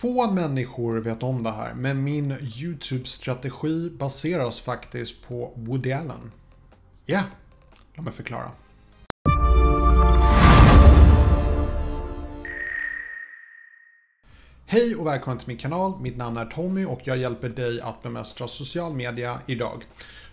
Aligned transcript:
Få 0.00 0.30
människor 0.30 0.96
vet 0.96 1.22
om 1.22 1.42
det 1.42 1.50
här, 1.50 1.74
men 1.74 2.04
min 2.04 2.32
YouTube-strategi 2.32 3.90
baseras 3.90 4.60
faktiskt 4.60 5.22
på 5.28 5.52
Woody 5.56 5.92
Allen. 5.92 6.32
Ja, 7.04 7.12
yeah, 7.12 7.24
låt 7.94 8.04
mig 8.04 8.14
förklara. 8.14 8.50
Hej 14.66 14.96
och 14.96 15.06
välkommen 15.06 15.38
till 15.38 15.48
min 15.48 15.56
kanal. 15.56 16.00
Mitt 16.00 16.16
namn 16.16 16.36
är 16.36 16.46
Tommy 16.46 16.84
och 16.84 17.00
jag 17.04 17.18
hjälper 17.18 17.48
dig 17.48 17.80
att 17.80 18.02
bemästra 18.02 18.48
social 18.48 18.94
media 18.94 19.38
idag. 19.46 19.84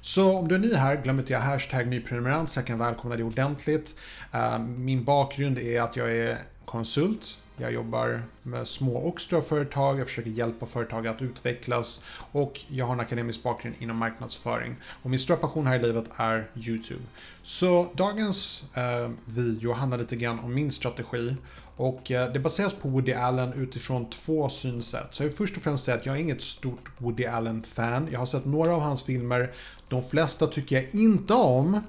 Så 0.02 0.38
om 0.38 0.48
du 0.48 0.56
är 0.56 0.60
ny 0.60 0.74
här, 0.74 1.02
glöm 1.04 1.20
inte 1.20 1.38
att 1.38 1.44
hashtag 1.44 1.88
nyprenumerant 1.88 2.50
så 2.50 2.60
jag 2.60 2.68
kan 2.68 2.80
välkomna 2.80 3.16
dig 3.16 3.26
ordentligt. 3.26 4.00
Eh, 4.34 4.60
min 4.60 5.04
bakgrund 5.04 5.60
är 5.60 5.82
att 5.82 5.96
jag 5.96 6.18
är 6.18 6.38
konsult 6.66 7.38
jag 7.58 7.74
jobbar 7.74 8.24
med 8.44 8.68
små 8.68 8.98
och 8.98 9.22
stora 9.22 9.42
företag, 9.42 10.00
jag 10.00 10.08
försöker 10.08 10.30
hjälpa 10.30 10.66
företag 10.66 11.08
att 11.08 11.22
utvecklas 11.22 12.02
och 12.32 12.60
jag 12.68 12.86
har 12.86 12.94
en 12.94 13.00
akademisk 13.00 13.44
bakgrund 13.44 13.76
inom 13.80 13.98
marknadsföring. 13.98 14.76
Och 15.04 15.10
min 15.10 15.20
stora 15.20 15.38
passion 15.38 15.68
här 15.68 15.80
i 15.80 15.82
livet 15.82 16.06
är 16.16 16.50
YouTube. 16.56 17.02
Så 17.44 17.88
dagens 17.94 18.64
eh, 18.76 19.12
video 19.26 19.74
handlar 19.74 19.98
lite 19.98 20.16
grann 20.16 20.40
om 20.40 20.54
min 20.54 20.72
strategi 20.72 21.36
och 21.78 22.12
eh, 22.12 22.32
det 22.34 22.40
baseras 22.40 22.74
på 22.74 22.88
Woody 22.88 23.14
Allen 23.14 23.54
utifrån 23.54 24.10
två 24.10 24.50
synsätt. 24.50 25.08
Så 25.12 25.24
jag 25.24 25.28
vill 25.28 25.38
först 25.38 25.58
och 25.58 25.64
främst 25.64 25.86
säga 25.86 25.98
att 25.98 26.06
jag 26.06 26.16
är 26.16 26.20
inget 26.20 26.42
stort 26.42 26.90
Woody 26.98 27.26
Allen-fan. 27.26 28.08
Jag 28.12 28.20
har 28.20 28.26
sett 28.26 28.46
några 28.46 28.76
av 28.76 28.82
hans 28.82 29.04
filmer. 29.04 29.54
De 29.88 30.04
flesta 30.04 30.48
tycker 30.48 30.76
jag 30.76 30.96
inte 30.96 31.34
om. 31.34 31.82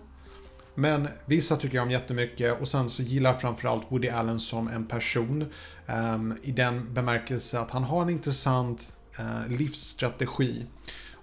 Men 0.79 1.09
vissa 1.27 1.57
tycker 1.57 1.77
jag 1.77 1.85
om 1.85 1.91
jättemycket 1.91 2.61
och 2.61 2.69
sen 2.69 2.91
så 2.91 3.03
gillar 3.03 3.31
jag 3.31 3.41
framförallt 3.41 3.85
Woody 3.89 4.09
Allen 4.09 4.41
som 4.41 4.69
en 4.69 4.87
person. 4.87 5.53
Um, 5.87 6.39
I 6.43 6.53
den 6.53 6.95
bemärkelse 6.95 7.61
att 7.61 7.71
han 7.71 7.85
har 7.85 8.03
en 8.03 8.11
intressant 8.11 8.93
uh, 9.21 9.49
livsstrategi. 9.49 10.67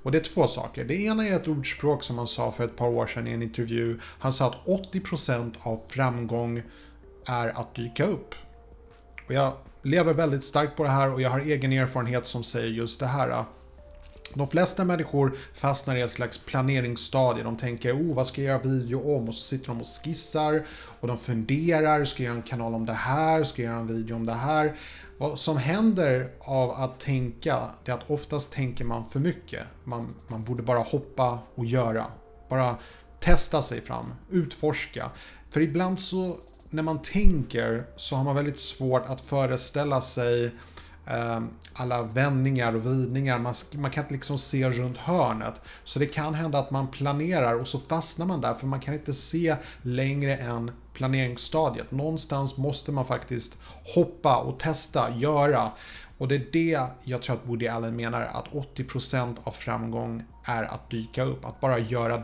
Och 0.04 0.12
det 0.12 0.18
är 0.18 0.24
två 0.24 0.48
saker. 0.48 0.86
Det 0.86 0.96
ena 0.96 1.28
är 1.28 1.36
ett 1.36 1.48
ordspråk 1.48 2.04
som 2.04 2.18
han 2.18 2.28
sa 2.28 2.52
för 2.52 2.64
ett 2.64 2.76
par 2.76 2.88
år 2.88 3.08
sedan 3.08 3.28
i 3.28 3.32
en 3.32 3.42
intervju. 3.42 4.00
Han 4.20 4.34
sa 4.34 4.48
att 4.48 4.92
80% 4.94 5.54
av 5.62 5.82
framgång 5.88 6.62
är 7.26 7.48
att 7.48 7.76
dyka 7.76 8.06
upp. 8.06 8.36
Och 9.28 9.34
jag 9.34 9.54
lever 9.82 10.14
väldigt 10.14 10.44
starkt 10.44 10.78
på 10.78 10.84
det 10.84 10.90
här 10.90 11.14
och 11.14 11.22
jag 11.22 11.30
har 11.30 11.40
egen 11.40 11.74
erfarenhet 11.74 12.28
som 12.28 12.44
säger 12.44 12.68
just 12.68 13.00
det 13.00 13.08
här. 13.08 13.30
Eh. 13.30 13.46
De 14.36 14.48
flesta 14.48 14.84
människor 14.84 15.36
fastnar 15.54 15.96
i 15.96 16.02
ett 16.02 16.12
slags 16.12 16.38
planeringsstadie. 16.38 17.44
De 17.44 17.58
tänker 17.58 17.94
oh, 17.94 18.16
vad 18.16 18.28
ska 18.28 18.42
jag 18.42 18.50
göra 18.50 18.74
video 18.74 19.18
om? 19.18 19.28
Och 19.28 19.36
så 19.36 19.42
sitter 19.42 19.68
de 19.68 19.80
och 19.80 19.88
skissar 19.88 20.66
och 21.00 21.08
de 21.08 21.18
funderar. 21.18 22.06
Ska 22.06 22.24
jag 22.24 22.28
göra 22.28 22.38
en 22.38 22.44
kanal 22.44 22.74
om 22.76 22.86
det 22.86 22.94
här? 22.94 23.44
Ska 23.44 23.62
jag 23.62 23.70
göra 23.70 23.80
en 23.80 23.88
video 23.88 24.16
om 24.16 24.26
det 24.26 24.34
här? 24.34 24.76
Vad 25.18 25.40
som 25.40 25.58
händer 25.58 26.32
av 26.40 26.72
att 26.72 27.00
tänka, 27.00 27.72
det 27.86 27.92
är 27.92 27.96
att 27.96 28.10
oftast 28.10 28.54
tänker 28.54 28.86
man 28.86 29.06
för 29.06 29.20
mycket. 29.20 29.64
Man, 29.84 30.16
man 30.28 30.44
borde 30.44 30.64
bara 30.64 30.80
hoppa 30.80 31.40
och 31.56 31.66
göra. 31.66 32.06
Bara 32.50 32.76
testa 33.20 33.62
sig 33.62 33.82
fram, 33.82 34.14
utforska. 34.32 35.12
För 35.50 35.62
ibland 35.62 36.00
så, 36.00 36.38
när 36.70 36.84
man 36.84 37.02
tänker, 37.02 37.86
så 37.96 38.16
har 38.16 38.24
man 38.24 38.36
väldigt 38.36 38.60
svårt 38.60 39.06
att 39.06 39.22
föreställa 39.22 40.02
sig 40.02 40.52
Ehm, 41.08 41.50
alla 41.74 42.04
vändningar 42.04 42.76
och 42.76 42.84
vridningar. 42.84 43.40
Man, 43.40 43.54
man 43.76 43.92
kan 43.92 44.04
inte 44.04 44.14
liksom 44.14 44.38
se 44.38 44.70
runt 44.70 44.98
hörnet. 44.98 45.62
Så 45.84 46.00
det 46.00 46.06
kan 46.06 46.34
hända 46.34 46.60
att 46.60 46.72
man 46.72 46.92
planerar 46.92 47.54
och 47.54 47.68
så 47.68 47.80
fastnar 47.80 48.26
man 48.26 48.42
där 48.42 48.54
för 48.54 48.68
man 48.68 48.80
kan 48.80 48.94
inte 48.94 49.14
se 49.14 49.56
längre 49.82 50.36
än 50.36 50.72
planeringsstadiet. 50.94 51.92
Någonstans 51.92 52.58
måste 52.58 52.92
man 52.92 53.06
faktiskt 53.06 53.58
hoppa 53.96 54.38
och 54.38 54.60
testa, 54.60 55.16
göra. 55.16 55.72
Och 56.18 56.28
det 56.28 56.36
är 56.36 56.48
det 56.52 56.80
jag 57.04 57.22
tror 57.22 57.36
att 57.36 57.48
Woody 57.48 57.68
Allen 57.68 57.96
menar 57.96 58.22
att 58.22 58.48
80% 58.76 59.36
av 59.44 59.52
framgång 59.52 60.24
är 60.44 60.64
att 60.64 60.90
dyka 60.90 61.24
upp, 61.24 61.46
att 61.46 61.62
bara 61.62 61.80
göra 61.80 62.24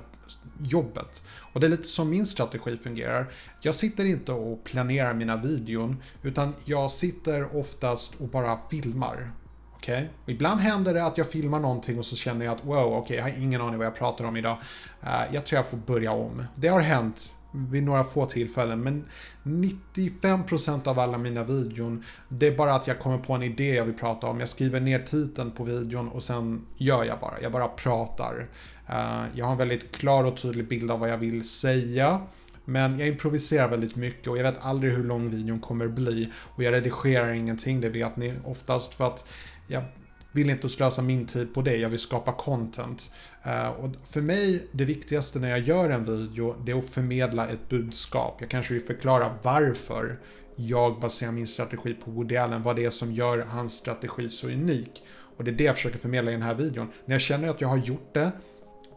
jobbet. 0.63 1.23
Och 1.53 1.59
det 1.59 1.67
är 1.67 1.69
lite 1.69 1.83
som 1.87 2.09
min 2.09 2.25
strategi 2.25 2.77
fungerar. 2.77 3.31
Jag 3.61 3.75
sitter 3.75 4.05
inte 4.05 4.31
och 4.31 4.63
planerar 4.63 5.13
mina 5.13 5.37
videon, 5.37 6.03
utan 6.23 6.53
jag 6.65 6.91
sitter 6.91 7.55
oftast 7.57 8.15
och 8.21 8.27
bara 8.27 8.59
filmar. 8.69 9.31
Okay? 9.77 10.05
Ibland 10.25 10.61
händer 10.61 10.93
det 10.93 11.05
att 11.05 11.17
jag 11.17 11.29
filmar 11.29 11.59
någonting 11.59 11.99
och 11.99 12.05
så 12.05 12.15
känner 12.15 12.45
jag 12.45 12.53
att 12.53 12.65
wow, 12.65 12.77
okej, 12.77 12.97
okay, 12.97 13.17
jag 13.17 13.23
har 13.23 13.43
ingen 13.43 13.61
aning 13.61 13.77
vad 13.77 13.87
jag 13.87 13.95
pratar 13.95 14.25
om 14.25 14.37
idag. 14.37 14.57
Uh, 15.03 15.33
jag 15.33 15.45
tror 15.45 15.57
jag 15.57 15.67
får 15.67 15.77
börja 15.77 16.11
om. 16.11 16.43
Det 16.55 16.67
har 16.67 16.81
hänt 16.81 17.33
vid 17.51 17.83
några 17.83 18.03
få 18.03 18.25
tillfällen. 18.25 18.83
Men 18.83 19.05
95% 19.43 20.87
av 20.87 20.99
alla 20.99 21.17
mina 21.17 21.43
videon, 21.43 22.03
det 22.29 22.47
är 22.47 22.57
bara 22.57 22.73
att 22.73 22.87
jag 22.87 22.99
kommer 22.99 23.17
på 23.17 23.33
en 23.33 23.43
idé 23.43 23.75
jag 23.75 23.85
vill 23.85 23.97
prata 23.97 24.27
om. 24.27 24.39
Jag 24.39 24.49
skriver 24.49 24.79
ner 24.79 24.99
titeln 24.99 25.51
på 25.51 25.63
videon 25.63 26.09
och 26.09 26.23
sen 26.23 26.65
gör 26.77 27.03
jag 27.03 27.19
bara. 27.19 27.41
Jag 27.41 27.51
bara 27.51 27.67
pratar. 27.67 28.49
Eh, 28.87 29.23
jag 29.35 29.45
har 29.45 29.51
en 29.51 29.57
väldigt 29.57 29.95
klar 29.95 30.23
och 30.23 30.37
tydlig 30.37 30.67
bild 30.67 30.91
av 30.91 30.99
vad 30.99 31.09
jag 31.09 31.17
vill 31.17 31.49
säga. 31.49 32.21
Men 32.65 32.99
jag 32.99 33.07
improviserar 33.07 33.67
väldigt 33.67 33.95
mycket 33.95 34.27
och 34.27 34.37
jag 34.37 34.43
vet 34.43 34.65
aldrig 34.65 34.93
hur 34.93 35.03
lång 35.03 35.29
videon 35.29 35.59
kommer 35.59 35.87
bli. 35.87 36.31
Och 36.55 36.63
jag 36.63 36.73
redigerar 36.73 37.31
ingenting, 37.31 37.81
det 37.81 37.89
vet 37.89 38.17
ni 38.17 38.33
oftast 38.45 38.93
för 38.93 39.07
att 39.07 39.25
jag 39.67 39.83
vill 40.31 40.49
inte 40.49 40.69
slösa 40.69 41.01
min 41.01 41.25
tid 41.25 41.53
på 41.53 41.61
det, 41.61 41.75
jag 41.75 41.89
vill 41.89 41.99
skapa 41.99 42.31
content. 42.31 43.11
Eh, 43.43 43.69
och 43.69 43.89
för 44.03 44.21
mig, 44.21 44.67
det 44.71 44.85
viktigaste 44.85 45.39
när 45.39 45.49
jag 45.49 45.59
gör 45.59 45.89
en 45.89 46.05
video, 46.05 46.55
det 46.65 46.71
är 46.71 46.77
att 46.77 46.89
förmedla 46.89 47.47
ett 47.47 47.69
budskap. 47.69 48.37
Jag 48.39 48.49
kanske 48.49 48.73
vill 48.73 48.83
förklara 48.83 49.35
varför 49.41 50.19
jag 50.55 50.99
baserar 50.99 51.31
min 51.31 51.47
strategi 51.47 51.93
på 51.93 52.11
Woody 52.11 52.35
Allen, 52.35 52.63
vad 52.63 52.75
det 52.75 52.85
är 52.85 52.89
som 52.89 53.13
gör 53.13 53.37
hans 53.37 53.73
strategi 53.73 54.29
så 54.29 54.47
unik. 54.47 55.03
Och 55.37 55.43
det 55.43 55.51
är 55.51 55.55
det 55.55 55.63
jag 55.63 55.75
försöker 55.75 55.99
förmedla 55.99 56.31
i 56.31 56.33
den 56.33 56.43
här 56.43 56.55
videon. 56.55 56.87
När 57.05 57.15
jag 57.15 57.21
känner 57.21 57.49
att 57.49 57.61
jag 57.61 57.67
har 57.67 57.77
gjort 57.77 58.13
det, 58.13 58.31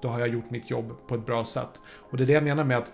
då 0.02 0.08
har 0.08 0.20
jag 0.20 0.28
gjort 0.28 0.50
mitt 0.50 0.70
jobb 0.70 0.92
på 1.08 1.14
ett 1.14 1.26
bra 1.26 1.44
sätt. 1.44 1.80
Och 2.10 2.16
det 2.16 2.24
är 2.24 2.26
det 2.26 2.32
jag 2.32 2.44
menar 2.44 2.64
med 2.64 2.76
att 2.76 2.92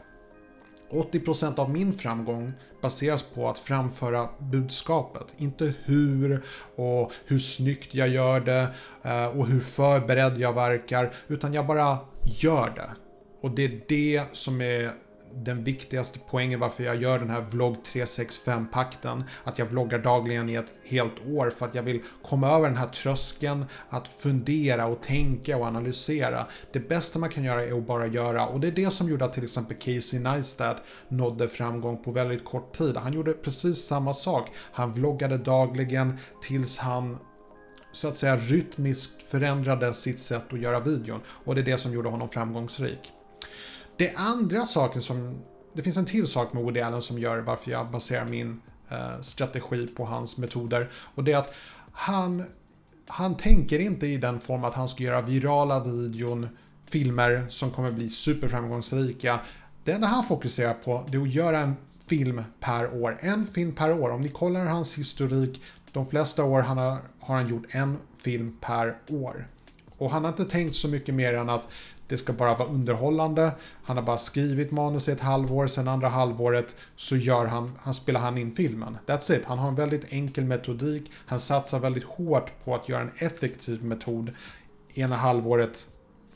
80% 0.90 1.58
av 1.58 1.70
min 1.70 1.92
framgång 1.92 2.52
baseras 2.82 3.22
på 3.22 3.48
att 3.48 3.58
framföra 3.58 4.28
budskapet. 4.38 5.34
Inte 5.36 5.74
hur 5.84 6.42
och 6.76 7.12
hur 7.24 7.38
snyggt 7.38 7.94
jag 7.94 8.08
gör 8.08 8.40
det 8.40 8.66
eh, 9.02 9.26
och 9.26 9.46
hur 9.46 9.60
förberedd 9.60 10.38
jag 10.38 10.52
verkar. 10.52 11.12
Utan 11.28 11.54
jag 11.54 11.66
bara 11.66 11.98
gör 12.24 12.70
det. 12.70 12.90
Och 13.42 13.50
det 13.50 13.64
är 13.64 13.80
det 13.88 14.22
som 14.32 14.60
är 14.60 14.90
den 15.34 15.64
viktigaste 15.64 16.18
poängen 16.30 16.60
varför 16.60 16.84
jag 16.84 17.02
gör 17.02 17.18
den 17.18 17.30
här 17.30 17.41
vlogg 17.41 17.76
365-pakten. 17.92 19.24
Att 19.44 19.58
jag 19.58 19.66
vloggar 19.66 19.98
dagligen 19.98 20.48
i 20.48 20.54
ett 20.54 20.72
helt 20.84 21.26
år 21.26 21.50
för 21.50 21.66
att 21.66 21.74
jag 21.74 21.82
vill 21.82 22.02
komma 22.22 22.50
över 22.50 22.68
den 22.68 22.78
här 22.78 22.86
tröskeln 22.86 23.64
att 23.88 24.08
fundera 24.08 24.86
och 24.86 25.02
tänka 25.02 25.56
och 25.56 25.66
analysera. 25.66 26.46
Det 26.72 26.88
bästa 26.88 27.18
man 27.18 27.28
kan 27.28 27.44
göra 27.44 27.64
är 27.64 27.78
att 27.78 27.86
bara 27.86 28.06
göra 28.06 28.46
och 28.46 28.60
det 28.60 28.68
är 28.68 28.72
det 28.72 28.91
som 28.91 29.08
gjorde 29.08 29.24
att 29.24 29.32
till 29.32 29.44
exempel 29.44 29.76
Casey 29.76 30.20
Neistat 30.20 30.76
nådde 31.08 31.48
framgång 31.48 32.02
på 32.02 32.10
väldigt 32.10 32.44
kort 32.44 32.78
tid. 32.78 32.97
Han 32.97 33.12
gjorde 33.12 33.32
precis 33.32 33.84
samma 33.86 34.14
sak. 34.14 34.50
Han 34.72 34.92
vloggade 34.92 35.38
dagligen 35.38 36.18
tills 36.42 36.78
han 36.78 37.18
så 37.92 38.08
att 38.08 38.16
säga 38.16 38.36
rytmiskt 38.36 39.22
förändrade 39.22 39.94
sitt 39.94 40.20
sätt 40.20 40.52
att 40.52 40.60
göra 40.60 40.80
videon 40.80 41.20
och 41.44 41.54
det 41.54 41.60
är 41.60 41.64
det 41.64 41.78
som 41.78 41.92
gjorde 41.92 42.08
honom 42.08 42.28
framgångsrik. 42.28 43.12
Det 44.00 44.12
andra 44.16 44.62
saken 44.62 45.02
som... 45.02 45.38
Det 45.72 45.82
finns 45.82 45.96
en 45.96 46.04
till 46.04 46.26
sak 46.26 46.52
med 46.52 46.62
Woody 46.62 46.80
Allen 46.80 47.02
som 47.02 47.18
gör 47.18 47.38
varför 47.38 47.70
jag 47.70 47.90
baserar 47.90 48.24
min 48.24 48.60
eh, 48.88 49.20
strategi 49.20 49.86
på 49.86 50.04
hans 50.04 50.36
metoder. 50.36 50.90
Och 51.14 51.24
det 51.24 51.32
är 51.32 51.36
att 51.36 51.54
han, 51.92 52.44
han 53.06 53.36
tänker 53.36 53.78
inte 53.78 54.06
i 54.06 54.16
den 54.16 54.40
form 54.40 54.64
att 54.64 54.74
han 54.74 54.88
ska 54.88 55.02
göra 55.02 55.22
virala 55.22 55.84
videon, 55.84 56.48
filmer 56.86 57.46
som 57.48 57.70
kommer 57.70 57.92
bli 57.92 58.10
superframgångsrika. 58.10 59.40
Det 59.84 59.92
enda 59.92 60.06
han 60.06 60.24
fokuserar 60.24 60.74
på 60.74 61.04
det 61.08 61.16
är 61.16 61.22
att 61.22 61.34
göra 61.34 61.60
en 61.60 61.76
film 62.06 62.42
per 62.60 62.94
år. 62.94 63.18
En 63.20 63.46
film 63.46 63.72
per 63.72 63.92
år. 63.92 64.10
Om 64.10 64.20
ni 64.20 64.28
kollar 64.28 64.64
hans 64.64 64.98
historik, 64.98 65.62
de 65.92 66.06
flesta 66.06 66.44
år 66.44 66.60
han 66.60 66.78
har, 66.78 66.98
har 67.20 67.34
han 67.34 67.48
gjort 67.48 67.66
en 67.68 67.98
film 68.24 68.56
per 68.60 68.98
år. 69.08 69.48
Och 69.98 70.10
han 70.10 70.24
har 70.24 70.28
inte 70.28 70.44
tänkt 70.44 70.74
så 70.74 70.88
mycket 70.88 71.14
mer 71.14 71.34
än 71.34 71.50
att 71.50 71.68
det 72.10 72.18
ska 72.18 72.33
bara 72.33 72.54
vara 72.54 72.68
underhållande. 72.68 73.53
Han 73.84 73.97
har 73.97 74.04
bara 74.04 74.18
skrivit 74.18 74.71
manus 74.71 75.09
i 75.09 75.12
ett 75.12 75.21
halvår, 75.21 75.66
sen 75.66 75.89
andra 75.89 76.09
halvåret 76.09 76.77
så 76.97 77.16
gör 77.16 77.47
han, 77.47 77.72
han 77.83 77.95
spelar 77.95 78.21
han 78.21 78.39
in 78.39 78.54
filmen. 78.54 78.98
That's 79.07 79.33
it. 79.33 79.45
Han 79.45 79.59
har 79.59 79.68
en 79.68 79.74
väldigt 79.74 80.12
enkel 80.12 80.45
metodik. 80.45 81.10
Han 81.27 81.39
satsar 81.39 81.78
väldigt 81.78 82.04
hårt 82.04 82.65
på 82.65 82.74
att 82.74 82.89
göra 82.89 83.03
en 83.03 83.10
effektiv 83.18 83.84
metod. 83.84 84.33
Ena 84.95 85.16
halvåret 85.16 85.86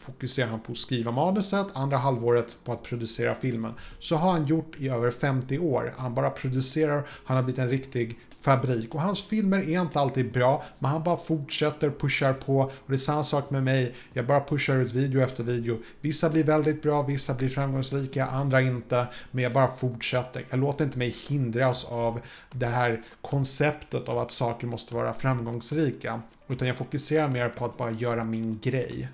fokuserar 0.00 0.48
han 0.48 0.60
på 0.60 0.72
att 0.72 0.78
skriva 0.78 1.10
manuset, 1.10 1.66
andra 1.72 1.96
halvåret 1.96 2.56
på 2.64 2.72
att 2.72 2.82
producera 2.82 3.34
filmen. 3.34 3.72
Så 3.98 4.16
har 4.16 4.32
han 4.32 4.46
gjort 4.46 4.80
i 4.80 4.88
över 4.88 5.10
50 5.10 5.58
år. 5.58 5.94
Han 5.96 6.14
bara 6.14 6.30
producerar, 6.30 7.06
han 7.24 7.36
har 7.36 7.44
blivit 7.44 7.58
en 7.58 7.68
riktig 7.68 8.18
fabrik 8.44 8.94
och 8.94 9.00
hans 9.00 9.22
filmer 9.22 9.58
är 9.58 9.80
inte 9.80 10.00
alltid 10.00 10.32
bra 10.32 10.64
men 10.78 10.90
han 10.90 11.02
bara 11.02 11.16
fortsätter, 11.16 11.90
pushar 11.90 12.32
på 12.32 12.58
och 12.58 12.72
det 12.86 12.94
är 12.94 12.96
samma 12.96 13.24
sak 13.24 13.50
med 13.50 13.62
mig. 13.62 13.94
Jag 14.12 14.26
bara 14.26 14.40
pushar 14.40 14.76
ut 14.76 14.92
video 14.92 15.22
efter 15.22 15.44
video. 15.44 15.78
Vissa 16.00 16.30
blir 16.30 16.44
väldigt 16.44 16.82
bra, 16.82 17.02
vissa 17.02 17.34
blir 17.34 17.48
framgångsrika, 17.48 18.26
andra 18.26 18.60
inte. 18.60 19.06
Men 19.30 19.44
jag 19.44 19.52
bara 19.52 19.68
fortsätter. 19.68 20.46
Jag 20.50 20.60
låter 20.60 20.84
inte 20.84 20.98
mig 20.98 21.16
hindras 21.28 21.84
av 21.84 22.20
det 22.52 22.66
här 22.66 23.02
konceptet 23.20 24.08
av 24.08 24.18
att 24.18 24.30
saker 24.30 24.66
måste 24.66 24.94
vara 24.94 25.12
framgångsrika. 25.12 26.20
Utan 26.48 26.68
jag 26.68 26.76
fokuserar 26.76 27.28
mer 27.28 27.48
på 27.48 27.64
att 27.64 27.78
bara 27.78 27.90
göra 27.90 28.24
min 28.24 28.58
grej. 28.62 29.08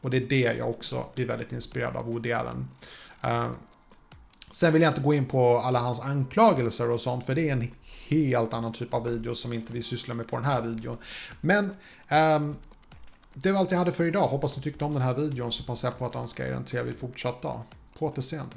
Och 0.00 0.10
det 0.10 0.16
är 0.16 0.28
det 0.28 0.56
jag 0.58 0.70
också 0.70 1.06
blir 1.14 1.26
väldigt 1.26 1.52
inspirerad 1.52 1.96
av 1.96 2.06
Woody 2.06 2.32
Allen. 2.32 2.68
Uh, 3.24 3.50
sen 4.54 4.72
vill 4.72 4.82
jag 4.82 4.90
inte 4.90 5.00
gå 5.00 5.14
in 5.14 5.26
på 5.26 5.58
alla 5.58 5.78
hans 5.78 6.00
anklagelser 6.00 6.90
och 6.90 7.00
sånt, 7.00 7.26
för 7.26 7.34
det 7.34 7.48
är 7.48 7.52
en 7.52 7.70
helt 8.08 8.54
annan 8.54 8.72
typ 8.72 8.94
av 8.94 9.04
video 9.04 9.34
som 9.34 9.52
inte 9.52 9.72
vi 9.72 9.82
sysslar 9.82 10.14
med 10.14 10.28
på 10.28 10.36
den 10.36 10.44
här 10.44 10.62
videon. 10.62 10.96
Men 11.40 11.64
um, 12.10 12.56
det 13.34 13.52
var 13.52 13.60
allt 13.60 13.70
jag 13.70 13.78
hade 13.78 13.92
för 13.92 14.04
idag. 14.04 14.28
Hoppas 14.28 14.56
ni 14.56 14.62
tyckte 14.62 14.84
om 14.84 14.92
den 14.92 15.02
här 15.02 15.14
videon 15.14 15.52
så 15.52 15.64
passar 15.64 15.88
jag 15.88 15.98
på 15.98 16.06
att 16.06 16.16
önska 16.16 16.48
er 16.48 16.52
en 16.52 16.64
trevlig 16.64 16.96
fortsatt 16.96 17.42
dag. 17.42 17.60
På 17.98 18.06
återseende. 18.06 18.56